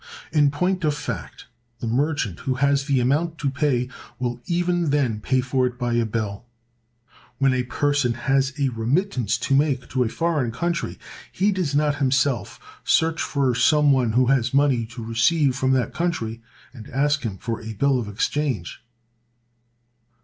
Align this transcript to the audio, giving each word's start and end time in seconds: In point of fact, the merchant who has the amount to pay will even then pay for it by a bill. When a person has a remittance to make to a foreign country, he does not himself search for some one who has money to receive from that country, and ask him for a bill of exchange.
In 0.31 0.49
point 0.49 0.83
of 0.83 0.95
fact, 0.95 1.45
the 1.79 1.85
merchant 1.85 2.39
who 2.39 2.55
has 2.55 2.85
the 2.85 2.99
amount 2.99 3.37
to 3.37 3.51
pay 3.51 3.87
will 4.17 4.41
even 4.47 4.89
then 4.89 5.19
pay 5.19 5.41
for 5.41 5.67
it 5.67 5.77
by 5.77 5.93
a 5.93 6.07
bill. 6.07 6.47
When 7.37 7.53
a 7.53 7.61
person 7.69 8.13
has 8.15 8.51
a 8.59 8.69
remittance 8.69 9.37
to 9.37 9.53
make 9.53 9.87
to 9.89 10.03
a 10.03 10.09
foreign 10.09 10.51
country, 10.51 10.97
he 11.31 11.51
does 11.51 11.75
not 11.75 11.97
himself 11.97 12.59
search 12.83 13.21
for 13.21 13.53
some 13.53 13.91
one 13.91 14.13
who 14.13 14.25
has 14.25 14.55
money 14.55 14.87
to 14.87 15.05
receive 15.05 15.55
from 15.55 15.69
that 15.73 15.93
country, 15.93 16.41
and 16.73 16.89
ask 16.89 17.21
him 17.21 17.37
for 17.37 17.61
a 17.61 17.73
bill 17.73 17.99
of 17.99 18.07
exchange. 18.09 18.83